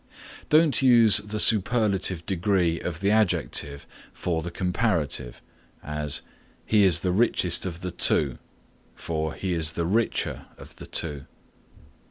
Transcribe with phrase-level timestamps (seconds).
[0.45, 5.43] (6) Don't use the superlative degree of the adjective for the comparative;
[5.83, 6.21] as
[6.65, 8.39] "He is the richest of the two"
[8.95, 11.25] for "He is the richer of the two."